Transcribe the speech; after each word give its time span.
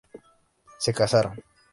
Se 0.79 0.93
casaron. 0.95 1.39